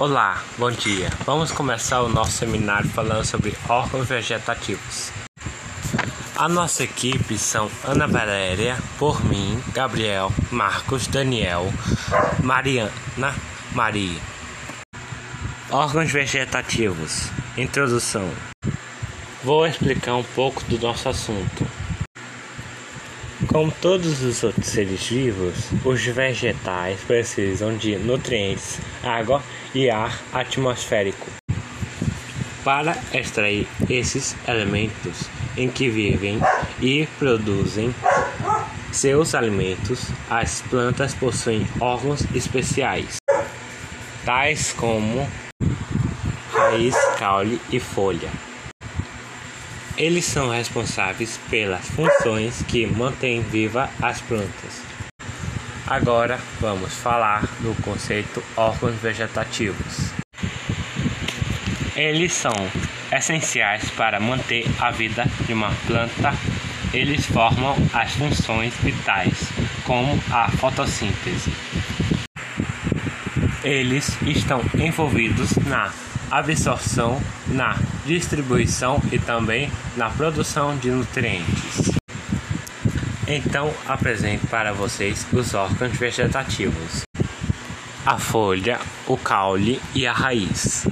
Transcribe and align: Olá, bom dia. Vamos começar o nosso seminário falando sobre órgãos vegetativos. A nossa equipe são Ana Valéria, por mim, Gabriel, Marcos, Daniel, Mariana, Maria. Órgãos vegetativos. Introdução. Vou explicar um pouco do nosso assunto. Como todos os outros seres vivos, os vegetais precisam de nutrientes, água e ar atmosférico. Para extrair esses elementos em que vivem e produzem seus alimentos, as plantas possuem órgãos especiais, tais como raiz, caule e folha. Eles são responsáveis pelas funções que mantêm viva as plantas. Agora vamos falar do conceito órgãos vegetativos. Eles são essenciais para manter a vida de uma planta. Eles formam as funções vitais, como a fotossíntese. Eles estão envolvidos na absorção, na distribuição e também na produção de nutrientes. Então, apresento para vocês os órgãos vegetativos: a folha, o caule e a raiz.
Olá, 0.00 0.42
bom 0.56 0.70
dia. 0.70 1.10
Vamos 1.26 1.52
começar 1.52 2.00
o 2.00 2.08
nosso 2.08 2.30
seminário 2.30 2.88
falando 2.88 3.22
sobre 3.22 3.54
órgãos 3.68 4.08
vegetativos. 4.08 5.12
A 6.34 6.48
nossa 6.48 6.84
equipe 6.84 7.36
são 7.36 7.70
Ana 7.84 8.06
Valéria, 8.06 8.78
por 8.98 9.22
mim, 9.22 9.62
Gabriel, 9.74 10.32
Marcos, 10.50 11.06
Daniel, 11.06 11.66
Mariana, 12.42 13.34
Maria. 13.72 14.18
Órgãos 15.70 16.10
vegetativos. 16.10 17.28
Introdução. 17.58 18.26
Vou 19.44 19.66
explicar 19.66 20.14
um 20.14 20.24
pouco 20.24 20.64
do 20.64 20.78
nosso 20.78 21.10
assunto. 21.10 21.66
Como 23.52 23.72
todos 23.72 24.22
os 24.22 24.44
outros 24.44 24.68
seres 24.68 25.08
vivos, 25.08 25.56
os 25.84 26.00
vegetais 26.06 27.00
precisam 27.00 27.76
de 27.76 27.96
nutrientes, 27.96 28.78
água 29.02 29.42
e 29.74 29.90
ar 29.90 30.20
atmosférico. 30.32 31.26
Para 32.62 32.96
extrair 33.12 33.66
esses 33.88 34.36
elementos 34.46 35.28
em 35.56 35.68
que 35.68 35.88
vivem 35.88 36.38
e 36.80 37.08
produzem 37.18 37.92
seus 38.92 39.34
alimentos, 39.34 40.06
as 40.30 40.62
plantas 40.62 41.12
possuem 41.14 41.66
órgãos 41.80 42.24
especiais, 42.32 43.16
tais 44.24 44.72
como 44.74 45.28
raiz, 46.52 46.94
caule 47.18 47.60
e 47.72 47.80
folha. 47.80 48.30
Eles 50.00 50.24
são 50.24 50.48
responsáveis 50.48 51.38
pelas 51.50 51.86
funções 51.90 52.62
que 52.62 52.86
mantêm 52.86 53.42
viva 53.42 53.90
as 54.00 54.18
plantas. 54.22 54.80
Agora 55.86 56.40
vamos 56.58 56.94
falar 56.94 57.42
do 57.60 57.74
conceito 57.82 58.42
órgãos 58.56 58.94
vegetativos. 58.94 60.10
Eles 61.94 62.32
são 62.32 62.54
essenciais 63.12 63.90
para 63.90 64.18
manter 64.18 64.64
a 64.80 64.90
vida 64.90 65.26
de 65.46 65.52
uma 65.52 65.70
planta. 65.86 66.32
Eles 66.94 67.26
formam 67.26 67.76
as 67.92 68.12
funções 68.12 68.72
vitais, 68.76 69.50
como 69.84 70.18
a 70.32 70.50
fotossíntese. 70.52 71.52
Eles 73.62 74.16
estão 74.22 74.62
envolvidos 74.78 75.54
na 75.66 75.92
absorção, 76.30 77.20
na 77.48 77.76
distribuição 78.06 79.02
e 79.10 79.18
também 79.18 79.70
na 79.96 80.08
produção 80.10 80.76
de 80.76 80.90
nutrientes. 80.90 81.90
Então, 83.26 83.72
apresento 83.86 84.46
para 84.46 84.72
vocês 84.72 85.26
os 85.32 85.54
órgãos 85.54 85.96
vegetativos: 85.96 87.02
a 88.06 88.18
folha, 88.18 88.78
o 89.06 89.16
caule 89.16 89.80
e 89.94 90.06
a 90.06 90.12
raiz. 90.12 90.84